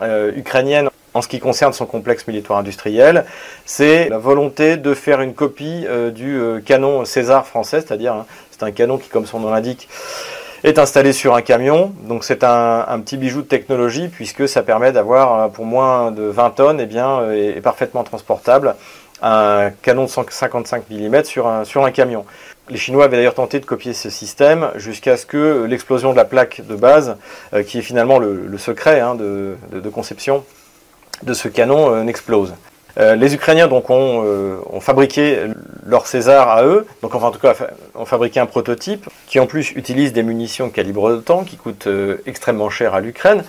euh, 0.00 0.32
ukrainienne, 0.34 0.88
en 1.14 1.20
ce 1.20 1.28
qui 1.28 1.38
concerne 1.38 1.72
son 1.72 1.84
complexe 1.84 2.26
militaire 2.26 2.56
industriel, 2.56 3.26
c'est 3.66 4.08
la 4.08 4.18
volonté 4.18 4.78
de 4.78 4.94
faire 4.94 5.20
une 5.20 5.34
copie 5.34 5.84
euh, 5.86 6.10
du 6.10 6.40
euh, 6.40 6.60
canon 6.60 7.04
César 7.04 7.46
français, 7.46 7.82
c'est-à-dire 7.82 8.14
hein, 8.14 8.26
c'est 8.50 8.62
un 8.62 8.70
canon 8.70 8.96
qui, 8.96 9.10
comme 9.10 9.26
son 9.26 9.40
nom 9.40 9.50
l'indique, 9.50 9.88
est 10.64 10.78
installé 10.78 11.12
sur 11.12 11.34
un 11.34 11.42
camion. 11.42 11.92
Donc 12.08 12.24
c'est 12.24 12.44
un, 12.44 13.00
petit 13.00 13.16
bijou 13.16 13.42
de 13.42 13.46
technologie 13.46 14.08
puisque 14.08 14.48
ça 14.48 14.62
permet 14.62 14.92
d'avoir 14.92 15.40
euh, 15.40 15.48
pour 15.48 15.64
moins 15.64 16.10
de 16.10 16.22
20 16.22 16.50
tonnes 16.50 16.80
et 16.80 16.84
eh 16.84 16.86
bien, 16.86 17.30
et, 17.32 17.60
parfaitement 17.60 18.04
transportable 18.04 18.74
un 19.24 19.70
canon 19.82 20.04
de 20.04 20.08
155 20.08 20.90
mm 20.90 21.24
sur 21.24 21.46
un, 21.46 21.64
sur 21.64 21.84
un 21.84 21.92
camion. 21.92 22.24
Les 22.68 22.76
Chinois 22.76 23.04
avaient 23.04 23.16
d'ailleurs 23.16 23.34
tenté 23.34 23.60
de 23.60 23.64
copier 23.64 23.92
ce 23.92 24.10
système 24.10 24.70
jusqu'à 24.74 25.16
ce 25.16 25.26
que 25.26 25.64
l'explosion 25.64 26.10
de 26.10 26.16
la 26.16 26.24
plaque 26.24 26.60
de 26.66 26.74
base, 26.74 27.16
qui 27.68 27.78
est 27.78 27.82
finalement 27.82 28.18
le, 28.18 28.58
secret 28.58 28.98
hein, 28.98 29.14
de, 29.14 29.56
conception, 29.90 30.44
de 31.22 31.34
ce 31.34 31.48
canon 31.48 31.94
euh, 31.94 32.02
n'explose. 32.02 32.54
Euh, 32.98 33.14
les 33.16 33.34
Ukrainiens 33.34 33.68
donc 33.68 33.90
euh, 33.90 34.56
ont, 34.70 34.80
fabriqué 34.80 35.38
leur 35.86 36.06
César 36.06 36.48
à 36.48 36.64
eux, 36.64 36.86
donc 37.02 37.14
enfin 37.14 37.28
en 37.28 37.30
tout 37.30 37.38
cas 37.38 37.54
ont 37.94 38.04
fabriqué 38.04 38.40
un 38.40 38.46
prototype 38.46 39.08
qui 39.26 39.40
en 39.40 39.46
plus 39.46 39.72
utilise 39.72 40.12
des 40.12 40.22
munitions 40.22 40.68
calibre 40.68 41.16
temps 41.22 41.44
qui 41.44 41.56
coûtent 41.56 41.88
extrêmement 42.26 42.70
cher 42.70 42.94
à 42.94 43.00
l'Ukraine. 43.00 43.44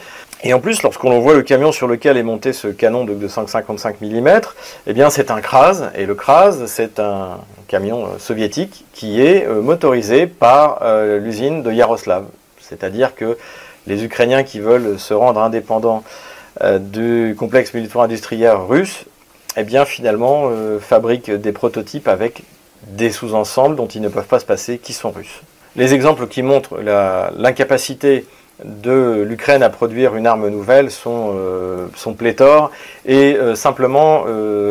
Et 0.45 0.53
en 0.53 0.59
plus, 0.59 0.83
lorsqu'on 0.83 1.19
voit 1.21 1.35
le 1.35 1.41
camion 1.41 1.71
sur 1.71 1.87
lequel 1.87 2.17
est 2.17 2.23
monté 2.23 2.51
ce 2.51 2.67
canon 2.67 3.05
de 3.05 3.13
255 3.13 4.01
mm, 4.01 4.41
eh 4.87 4.93
bien 4.93 5.09
c'est 5.09 5.31
un 5.31 5.39
Kraz, 5.39 5.89
et 5.95 6.05
le 6.05 6.15
Kraz 6.15 6.65
c'est 6.67 6.99
un 6.99 7.39
camion 7.67 8.07
soviétique 8.19 8.85
qui 8.93 9.21
est 9.21 9.47
motorisé 9.47 10.27
par 10.27 10.81
l'usine 11.19 11.63
de 11.63 11.71
Yaroslav. 11.71 12.25
C'est-à-dire 12.59 13.15
que 13.15 13.37
les 13.87 14.03
Ukrainiens 14.03 14.43
qui 14.43 14.59
veulent 14.59 14.99
se 14.99 15.13
rendre 15.13 15.41
indépendants 15.41 16.03
euh, 16.61 16.77
du 16.77 17.35
complexe 17.35 17.73
militaire-industriel 17.73 18.55
russe, 18.55 19.05
eh 19.57 19.63
bien 19.63 19.85
finalement 19.85 20.49
euh, 20.49 20.79
fabriquent 20.79 21.31
des 21.31 21.51
prototypes 21.51 22.07
avec 22.07 22.43
des 22.87 23.11
sous-ensembles 23.11 23.75
dont 23.75 23.87
ils 23.87 24.01
ne 24.01 24.09
peuvent 24.09 24.27
pas 24.27 24.39
se 24.39 24.45
passer 24.45 24.77
qui 24.77 24.93
sont 24.93 25.11
russes. 25.11 25.41
Les 25.75 25.93
exemples 25.93 26.27
qui 26.27 26.43
montrent 26.43 26.79
l'incapacité 26.79 28.25
de 28.63 29.23
l'Ukraine 29.27 29.63
à 29.63 29.69
produire 29.69 30.15
une 30.15 30.27
arme 30.27 30.47
nouvelle 30.49 30.91
sont, 30.91 31.33
euh, 31.33 31.87
pléthores 32.17 32.71
et 33.05 33.35
simplement 33.55 34.25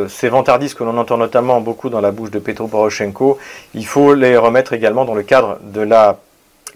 ces 0.08 0.28
vantardises 0.28 0.74
que 0.74 0.84
l'on 0.84 0.96
entend 0.96 1.16
notamment 1.16 1.60
beaucoup 1.60 1.88
dans 1.88 2.00
la 2.00 2.12
bouche 2.12 2.30
de 2.30 2.38
Petro 2.38 2.68
Poroshenko, 2.68 3.38
il 3.74 3.86
faut 3.86 4.14
les 4.14 4.36
remettre 4.36 4.74
également 4.74 5.04
dans 5.04 5.14
le 5.14 5.22
cadre 5.22 5.58
de 5.62 5.80
la 5.80 6.18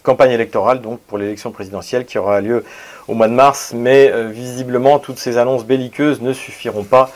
campagne 0.06 0.30
électorale, 0.30 0.80
donc 0.80 1.00
pour 1.00 1.18
l'élection 1.18 1.50
présidentielle 1.50 2.06
qui 2.06 2.16
aura 2.16 2.40
lieu 2.40 2.64
au 3.08 3.14
mois 3.14 3.26
de 3.26 3.32
mars, 3.32 3.72
mais 3.74 4.10
euh, 4.10 4.28
visiblement 4.28 5.00
toutes 5.00 5.18
ces 5.18 5.36
annonces 5.36 5.64
belliqueuses 5.64 6.20
ne 6.20 6.32
suffiront 6.32 6.84
pas 6.84 7.10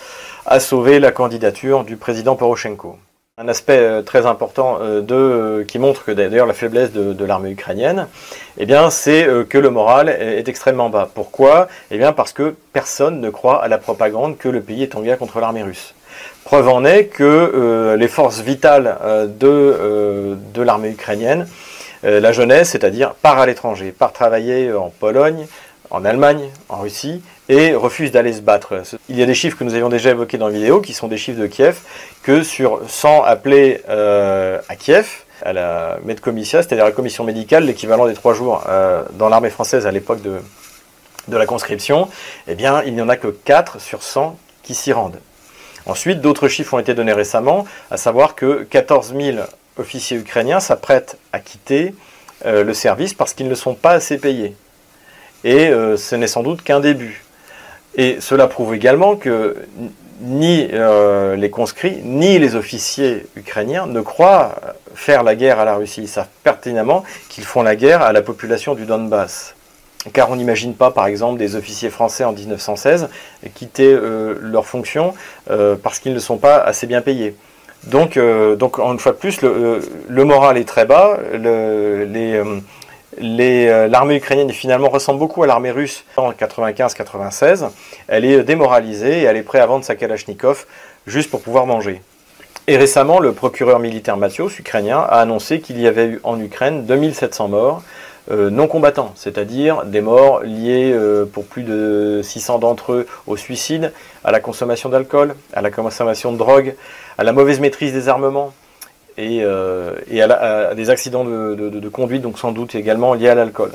à 0.50 0.58
sauver 0.58 0.98
la 0.98 1.12
candidature 1.12 1.84
du 1.84 1.96
président 1.96 2.34
Poroshenko. 2.34 2.98
Un 3.38 3.46
aspect 3.46 3.78
euh, 3.78 4.02
très 4.02 4.26
important 4.26 4.78
euh, 4.80 5.00
de, 5.00 5.62
qui 5.62 5.78
montre 5.78 6.04
que 6.04 6.10
d'ailleurs 6.10 6.44
la 6.44 6.54
faiblesse 6.54 6.90
de, 6.92 7.24
l'armée 7.24 7.52
ukrainienne, 7.52 8.08
eh 8.58 8.66
bien, 8.66 8.90
c'est 8.90 9.28
que 9.48 9.58
le 9.58 9.70
moral 9.70 10.08
est, 10.08 10.48
extrêmement 10.48 10.90
bas. 10.90 11.08
Pourquoi? 11.14 11.68
Eh 11.92 11.98
bien, 11.98 12.12
parce 12.12 12.32
que 12.32 12.56
personne 12.72 13.20
ne 13.20 13.30
croit 13.30 13.62
à 13.62 13.68
la 13.68 13.78
propagande 13.78 14.38
que 14.38 14.48
le 14.48 14.60
pays 14.60 14.82
est 14.82 14.96
en 14.96 15.02
guerre 15.02 15.18
contre 15.18 15.38
l'armée 15.38 15.62
russe. 15.62 15.94
Preuve 16.42 16.68
en 16.68 16.84
est 16.84 17.04
que 17.06 17.94
les 17.96 18.08
forces 18.08 18.40
vitales 18.40 18.98
de, 19.38 20.36
de 20.52 20.62
l'armée 20.62 20.90
ukrainienne, 20.90 21.46
la 22.02 22.32
jeunesse, 22.32 22.70
c'est-à-dire 22.70 23.14
part 23.14 23.38
à 23.38 23.46
l'étranger, 23.46 23.94
part 23.96 24.12
travailler 24.12 24.72
en 24.72 24.90
Pologne, 24.90 25.46
en 25.90 26.04
Allemagne, 26.04 26.48
en 26.68 26.78
Russie, 26.78 27.22
et 27.50 27.74
refuse 27.74 28.12
d'aller 28.12 28.32
se 28.32 28.40
battre. 28.40 28.80
Il 29.08 29.18
y 29.18 29.22
a 29.24 29.26
des 29.26 29.34
chiffres 29.34 29.58
que 29.58 29.64
nous 29.64 29.74
avions 29.74 29.88
déjà 29.88 30.10
évoqués 30.10 30.38
dans 30.38 30.46
la 30.46 30.54
vidéo, 30.54 30.80
qui 30.80 30.92
sont 30.92 31.08
des 31.08 31.16
chiffres 31.16 31.40
de 31.40 31.48
Kiev, 31.48 31.80
que 32.22 32.44
sur 32.44 32.80
100 32.88 33.24
appelés 33.24 33.82
euh, 33.88 34.60
à 34.68 34.76
Kiev, 34.76 35.24
à 35.42 35.52
la 35.52 35.98
Medcomissia, 36.04 36.62
c'est-à-dire 36.62 36.84
la 36.84 36.92
commission 36.92 37.24
médicale, 37.24 37.64
l'équivalent 37.64 38.06
des 38.06 38.14
trois 38.14 38.34
jours 38.34 38.62
euh, 38.68 39.02
dans 39.14 39.28
l'armée 39.28 39.50
française 39.50 39.84
à 39.84 39.90
l'époque 39.90 40.20
de, 40.22 40.38
la 41.36 41.44
conscription, 41.44 42.08
eh 42.46 42.54
bien, 42.54 42.84
il 42.84 42.94
n'y 42.94 43.02
en 43.02 43.08
a 43.08 43.16
que 43.16 43.26
4 43.26 43.80
sur 43.80 44.04
100 44.04 44.38
qui 44.62 44.76
s'y 44.76 44.92
rendent. 44.92 45.18
Ensuite, 45.86 46.20
d'autres 46.20 46.46
chiffres 46.46 46.74
ont 46.74 46.78
été 46.78 46.94
donnés 46.94 47.12
récemment, 47.12 47.66
à 47.90 47.96
savoir 47.96 48.36
que 48.36 48.62
14 48.62 49.12
000 49.16 49.38
officiers 49.76 50.18
ukrainiens 50.18 50.60
s'apprêtent 50.60 51.18
à 51.32 51.40
quitter 51.40 51.94
euh, 52.46 52.62
le 52.62 52.74
service 52.74 53.12
parce 53.12 53.34
qu'ils 53.34 53.48
ne 53.48 53.54
sont 53.56 53.74
pas 53.74 53.92
assez 53.92 54.18
payés 54.18 54.54
et 55.42 55.70
ce 55.96 56.14
n'est 56.16 56.26
sans 56.26 56.42
doute 56.42 56.62
qu'un 56.62 56.80
début. 56.80 57.22
Et 58.00 58.16
cela 58.22 58.46
prouve 58.46 58.74
également 58.74 59.16
que 59.16 59.56
ni 60.22 60.66
euh, 60.72 61.36
les 61.36 61.50
conscrits, 61.50 61.98
ni 62.02 62.38
les 62.38 62.54
officiers 62.54 63.26
ukrainiens 63.36 63.84
ne 63.86 64.00
croient 64.00 64.54
faire 64.94 65.22
la 65.22 65.34
guerre 65.34 65.60
à 65.60 65.66
la 65.66 65.74
Russie. 65.74 66.00
Ils 66.04 66.08
savent 66.08 66.30
pertinemment 66.42 67.04
qu'ils 67.28 67.44
font 67.44 67.62
la 67.62 67.76
guerre 67.76 68.00
à 68.00 68.14
la 68.14 68.22
population 68.22 68.74
du 68.74 68.86
Donbass. 68.86 69.54
Car 70.14 70.30
on 70.30 70.36
n'imagine 70.36 70.72
pas, 70.72 70.90
par 70.92 71.04
exemple, 71.04 71.38
des 71.38 71.56
officiers 71.56 71.90
français 71.90 72.24
en 72.24 72.32
1916 72.32 73.10
quitter 73.54 73.92
euh, 73.92 74.34
leur 74.40 74.64
fonction 74.64 75.12
parce 75.82 75.98
qu'ils 75.98 76.14
ne 76.14 76.18
sont 76.20 76.38
pas 76.38 76.56
assez 76.56 76.86
bien 76.86 77.02
payés. 77.02 77.36
Donc, 77.84 78.18
donc 78.58 78.78
une 78.78 78.98
fois 78.98 79.12
de 79.12 79.18
plus, 79.18 79.42
le, 79.42 79.80
le 80.08 80.24
moral 80.24 80.56
est 80.56 80.64
très 80.64 80.86
bas. 80.86 81.18
Euh, 81.34 82.60
l'armée 83.18 84.16
ukrainienne 84.16 84.50
finalement 84.50 84.88
ressemble 84.88 85.18
beaucoup 85.18 85.42
à 85.42 85.46
l'armée 85.46 85.70
russe 85.70 86.04
en 86.16 86.32
95-96. 86.32 87.68
Elle 88.08 88.24
est 88.24 88.42
démoralisée 88.42 89.20
et 89.20 89.22
elle 89.22 89.36
est 89.36 89.42
prête 89.42 89.62
à 89.62 89.66
vendre 89.66 89.84
sa 89.84 89.96
Kalachnikov 89.96 90.66
juste 91.06 91.30
pour 91.30 91.42
pouvoir 91.42 91.66
manger. 91.66 92.02
Et 92.66 92.76
récemment, 92.76 93.18
le 93.18 93.32
procureur 93.32 93.80
militaire 93.80 94.16
Mathios, 94.16 94.50
ukrainien, 94.58 95.00
a 95.00 95.20
annoncé 95.20 95.60
qu'il 95.60 95.80
y 95.80 95.88
avait 95.88 96.06
eu 96.06 96.20
en 96.22 96.40
Ukraine 96.40 96.84
2700 96.86 97.48
morts 97.48 97.82
euh, 98.30 98.48
non 98.48 98.68
combattants, 98.68 99.12
c'est-à-dire 99.16 99.84
des 99.86 100.00
morts 100.00 100.42
liés 100.42 100.92
euh, 100.94 101.24
pour 101.24 101.46
plus 101.46 101.64
de 101.64 102.20
600 102.22 102.60
d'entre 102.60 102.92
eux 102.92 103.06
au 103.26 103.36
suicide, 103.36 103.92
à 104.22 104.30
la 104.30 104.38
consommation 104.38 104.88
d'alcool, 104.88 105.34
à 105.52 105.62
la 105.62 105.70
consommation 105.70 106.30
de 106.30 106.36
drogue, 106.38 106.76
à 107.18 107.24
la 107.24 107.32
mauvaise 107.32 107.58
maîtrise 107.58 107.92
des 107.92 108.08
armements, 108.08 108.52
et, 109.20 109.42
euh, 109.42 109.92
à, 110.70 110.74
des 110.74 110.90
accidents 110.90 111.24
de, 111.24 111.88
conduite, 111.88 112.22
donc 112.22 112.38
sans 112.38 112.52
doute 112.52 112.74
également 112.74 113.14
liés 113.14 113.28
à 113.28 113.34
l'alcool. 113.34 113.72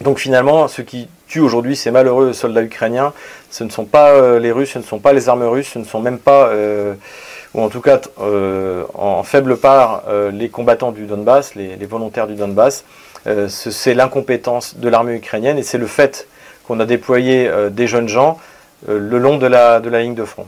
Donc 0.00 0.18
finalement, 0.18 0.66
ce 0.66 0.82
qui 0.82 1.08
tue 1.28 1.40
aujourd'hui 1.40 1.76
ces 1.76 1.90
malheureux 1.90 2.32
soldats 2.32 2.62
ukrainiens, 2.62 3.12
ce 3.50 3.64
ne 3.64 3.70
sont 3.70 3.84
pas 3.84 4.10
euh, 4.10 4.38
les 4.38 4.50
Russes, 4.50 4.70
ce 4.72 4.78
ne 4.78 4.84
sont 4.84 4.98
pas 4.98 5.12
les 5.12 5.28
armes 5.28 5.44
russes, 5.44 5.68
ce 5.74 5.78
ne 5.78 5.84
sont 5.84 6.00
même 6.00 6.18
pas, 6.18 6.48
euh, 6.48 6.94
ou 7.54 7.60
en 7.60 7.68
tout 7.68 7.80
cas 7.80 8.00
en 8.94 9.22
faible 9.22 9.56
part, 9.56 10.04
les 10.32 10.48
combattants 10.48 10.92
du 10.92 11.06
Donbass, 11.06 11.54
les, 11.54 11.76
volontaires 11.84 12.28
du 12.28 12.34
Donbass. 12.34 12.84
c'est 13.48 13.94
l'incompétence 13.94 14.76
de 14.76 14.88
l'armée 14.88 15.16
ukrainienne 15.16 15.58
et 15.58 15.64
c'est 15.64 15.78
le 15.78 15.88
fait 15.88 16.28
qu'on 16.66 16.78
a 16.78 16.86
déployé 16.86 17.50
des 17.70 17.88
jeunes 17.88 18.08
gens 18.08 18.38
le 18.86 19.18
long 19.18 19.36
de 19.36 19.46
la 19.46 19.80
ligne 19.80 20.14
de 20.14 20.24
front. 20.24 20.46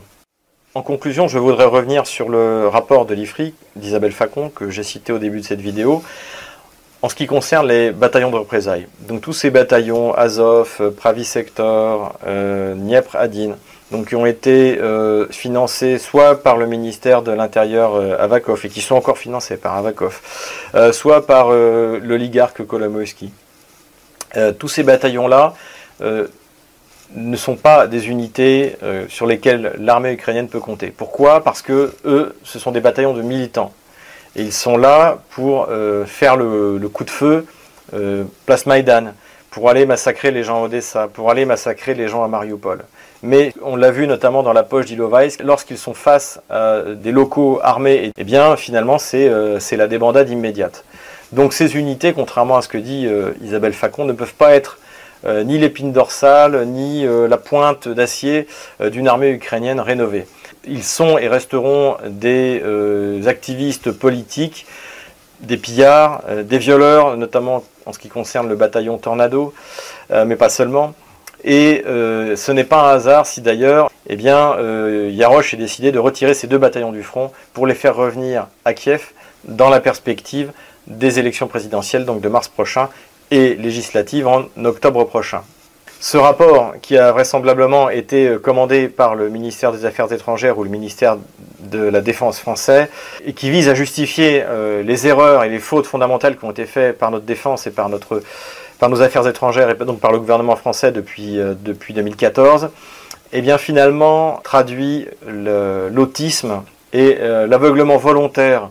En 0.75 0.81
conclusion, 0.81 1.27
je 1.27 1.37
voudrais 1.37 1.65
revenir 1.65 2.07
sur 2.07 2.29
le 2.29 2.67
rapport 2.67 3.05
de 3.05 3.13
l'IFRI 3.13 3.53
d'Isabelle 3.75 4.11
Facon 4.11 4.49
que 4.49 4.71
j'ai 4.71 4.81
cité 4.81 5.13
au 5.13 5.19
début 5.19 5.41
de 5.41 5.45
cette 5.45 5.61
vidéo 5.61 6.03
en 7.03 7.09
ce 7.09 7.15
qui 7.15 7.27
concerne 7.27 7.67
les 7.67 7.91
bataillons 7.91 8.31
de 8.31 8.37
représailles. 8.37 8.87
Donc 9.01 9.21
tous 9.21 9.33
ces 9.33 9.51
bataillons 9.51 10.15
Azov, 10.15 10.93
Pravi 10.97 11.25
Sector, 11.25 12.17
euh, 12.25 12.73
Dniepr 12.73 13.15
Adin, 13.15 13.51
donc 13.91 14.07
qui 14.07 14.15
ont 14.15 14.25
été 14.25 14.79
euh, 14.79 15.27
financés 15.29 15.99
soit 15.99 16.41
par 16.41 16.57
le 16.57 16.65
ministère 16.65 17.21
de 17.21 17.31
l'Intérieur 17.31 17.93
euh, 17.93 18.15
Avakov 18.17 18.59
et 18.63 18.69
qui 18.69 18.81
sont 18.81 18.95
encore 18.95 19.19
financés 19.19 19.57
par 19.57 19.77
Avakov, 19.77 20.21
euh, 20.73 20.91
soit 20.91 21.27
par 21.27 21.51
l'oligarque 21.51 22.65
Kolomoïski. 22.65 23.31
tous 24.57 24.69
ces 24.69 24.81
bataillons-là 24.81 25.53
ne 27.15 27.35
sont 27.35 27.55
pas 27.55 27.87
des 27.87 28.09
unités 28.09 28.75
euh, 28.83 29.05
sur 29.09 29.25
lesquelles 29.25 29.73
l'armée 29.79 30.13
ukrainienne 30.13 30.47
peut 30.47 30.59
compter. 30.59 30.87
Pourquoi? 30.87 31.43
Parce 31.43 31.61
que 31.61 31.93
eux, 32.05 32.35
ce 32.43 32.59
sont 32.59 32.71
des 32.71 32.81
bataillons 32.81 33.13
de 33.13 33.21
militants. 33.21 33.73
Et 34.35 34.43
ils 34.43 34.53
sont 34.53 34.77
là 34.77 35.19
pour 35.31 35.67
euh, 35.69 36.05
faire 36.05 36.35
le, 36.35 36.79
coup 36.91 37.03
de 37.03 37.11
feu 37.11 37.45
euh, 37.93 38.23
place 38.45 38.65
Maïdan, 38.65 39.13
pour 39.51 39.69
aller 39.69 39.85
massacrer 39.85 40.31
les 40.31 40.43
gens 40.43 40.61
à 40.61 40.65
Odessa, 40.65 41.07
pour 41.07 41.29
aller 41.29 41.45
massacrer 41.45 41.93
les 41.93 42.07
gens 42.07 42.23
à 42.23 42.27
Mariupol. 42.27 42.83
Mais 43.21 43.53
on 43.61 43.75
l'a 43.75 43.91
vu 43.91 44.07
notamment 44.07 44.41
dans 44.41 44.53
la 44.53 44.63
poche 44.63 44.85
d'Ilovaisk, 44.85 45.41
lorsqu'ils 45.43 45.77
sont 45.77 45.93
face 45.93 46.41
à 46.49 46.81
des 46.95 47.11
locaux 47.11 47.59
armés, 47.63 48.11
eh 48.17 48.23
bien 48.23 48.57
finalement 48.57 48.97
c'est 48.97 49.29
la 49.77 49.87
débandade 49.87 50.29
immédiate. 50.29 50.83
Donc 51.31 51.53
ces 51.53 51.77
unités, 51.77 52.11
contrairement 52.11 52.57
à 52.57 52.61
ce 52.61 52.67
que 52.67 52.77
dit 52.77 53.07
Isabelle 53.41 53.71
Facon, 53.71 54.03
ne 54.03 54.11
peuvent 54.11 54.33
pas 54.33 54.53
être 54.53 54.77
euh, 55.25 55.43
ni 55.43 55.57
l'épine 55.57 55.93
dorsale, 55.93 56.65
ni 56.67 57.05
euh, 57.05 57.27
la 57.29 57.37
pointe 57.37 57.87
d'acier 57.87 58.47
euh, 58.81 58.89
d'une 58.89 59.07
armée 59.07 59.29
ukrainienne 59.29 59.79
rénovée. 59.79 60.25
Ils 60.67 60.83
sont 60.83 61.17
et 61.17 61.27
resteront 61.27 61.97
des 62.07 62.61
activistes 63.27 63.91
politiques, 63.91 64.65
des 65.41 65.57
pillards, 65.57 66.21
des 66.45 66.57
violeurs, 66.57 67.17
notamment 67.17 67.65
en 67.85 67.91
ce 67.91 67.99
qui 67.99 68.07
concerne 68.07 68.47
le 68.47 68.55
bataillon 68.55 68.97
Tornado, 68.97 69.53
mais 70.09 70.37
pas 70.37 70.47
seulement. 70.47 70.93
Et 71.43 71.83
ce 71.85 72.51
n'est 72.53 72.63
pas 72.63 72.89
un 72.89 72.95
hasard 72.95 73.25
si 73.25 73.41
d'ailleurs, 73.41 73.91
eh 74.07 74.15
bien, 74.15 74.55
Yarosh 75.09 75.53
ait 75.53 75.57
décidé 75.57 75.91
de 75.91 75.99
retirer 75.99 76.33
ces 76.33 76.47
deux 76.47 76.59
bataillons 76.59 76.93
du 76.93 77.03
front 77.03 77.33
pour 77.51 77.67
les 77.67 77.75
faire 77.75 77.97
revenir 77.97 78.47
à 78.63 78.73
Kiev 78.73 79.11
dans 79.43 79.69
la 79.69 79.81
perspective 79.81 80.53
des 80.87 81.19
élections 81.19 81.47
présidentielles, 81.47 82.05
donc 82.05 82.21
de 82.21 82.29
mars 82.29 82.47
prochain, 82.47 82.87
et 83.31 83.55
législatives 83.55 84.27
en 84.27 84.45
octobre 84.63 85.03
prochain. 85.05 85.41
Ce 86.03 86.17
rapport, 86.17 86.73
qui 86.81 86.97
a 86.97 87.13
vraisemblablement 87.13 87.89
été 87.89 88.27
euh, 88.27 88.37
commandé 88.37 88.89
par 88.89 89.15
le 89.15 89.29
ministère 89.29 89.71
des 89.71 89.85
Affaires 89.85 90.11
étrangères 90.11 90.57
ou 90.57 90.65
le 90.65 90.69
ministère 90.69 91.15
de 91.59 91.79
la 91.79 92.01
Défense 92.01 92.39
français, 92.39 92.89
et 93.25 93.31
qui 93.31 93.49
vise 93.49 93.69
à 93.69 93.73
justifier 93.73 94.43
euh, 94.45 94.83
les 94.83 95.07
erreurs 95.07 95.45
et 95.45 95.49
les 95.49 95.59
fautes 95.59 95.85
fondamentales 95.85 96.37
qui 96.37 96.43
ont 96.43 96.51
été 96.51 96.65
faites 96.65 96.97
par 96.97 97.09
notre 97.09 97.23
défense 97.23 97.67
et 97.67 97.71
par, 97.71 97.87
nos 97.87 99.01
affaires 99.01 99.25
étrangères, 99.25 99.69
et 99.69 99.75
donc 99.75 100.01
par 100.01 100.11
le 100.11 100.19
gouvernement 100.19 100.57
français 100.57 100.91
depuis, 100.91 101.39
euh, 101.39 101.53
depuis 101.57 101.93
2014, 101.93 102.67
eh 103.31 103.41
bien 103.41 103.57
finalement 103.57 104.41
traduit 104.43 105.07
l'autisme 105.25 106.63
et 106.91 107.17
l'aveuglement 107.47 107.97
volontaire 107.97 108.69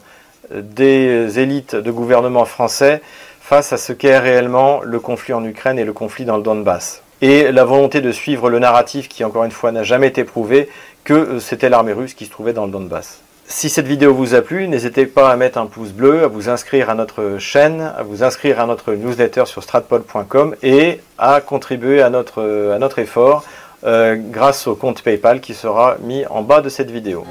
des 0.54 1.40
élites 1.40 1.75
de 1.75 1.90
gouvernement 1.90 2.44
français 2.44 3.02
face 3.42 3.72
à 3.72 3.76
ce 3.76 3.92
qu'est 3.92 4.18
réellement 4.18 4.80
le 4.82 5.00
conflit 5.00 5.34
en 5.34 5.44
Ukraine 5.44 5.78
et 5.78 5.84
le 5.84 5.92
conflit 5.92 6.25
dans 6.25 6.37
le 6.37 6.42
Donbass 6.42 7.02
et 7.22 7.52
la 7.52 7.64
volonté 7.64 8.00
de 8.00 8.12
suivre 8.12 8.50
le 8.50 8.58
narratif 8.58 9.08
qui, 9.08 9.25
encore 9.25 9.44
une 9.44 9.52
fois, 9.52 9.70
n'a 9.72 9.84
jamais 9.84 10.08
été 10.08 10.25
prouvé, 10.25 10.68
que 11.04 11.14
euh, 11.14 11.40
c'était 11.40 11.68
l'armée 11.68 11.92
russe 11.92 12.14
qui 12.14 12.26
se 12.26 12.30
trouvait 12.30 12.52
dans 12.52 12.66
le 12.66 12.72
Donbass. 12.72 13.20
Si 13.46 13.68
cette 13.68 13.87
vidéo 13.87 14.14
vous 14.14 14.34
a 14.34 14.42
plu, 14.42 14.66
n'hésitez 14.66 15.06
pas 15.06 15.30
à 15.30 15.37
mettre 15.37 15.58
un 15.58 15.66
pouce 15.66 15.92
bleu, 15.92 16.25
à 16.25 16.26
vous 16.26 16.49
inscrire 16.49 16.90
à 16.90 16.94
notre 16.94 17.38
chaîne, 17.38 17.92
à 17.96 18.02
vous 18.02 18.25
inscrire 18.25 18.61
à 18.61 18.66
notre 18.66 18.92
newsletter 18.92 19.44
sur 19.46 19.62
stratpol.com 19.62 20.56
et 20.62 21.00
à 21.18 21.40
contribuer 21.40 22.02
à 22.02 22.11
notre, 22.11 22.99
effort 22.99 23.44
euh, 23.84 24.16
grâce 24.18 24.66
au 24.66 24.75
compte 24.75 25.02
PayPal 25.02 25.40
qui 25.40 25.54
sera 25.54 25.96
mis 26.00 26.25
en 26.26 26.42
bas 26.42 26.61
de 26.61 26.68
cette 26.68 26.90
vidéo. 26.90 27.25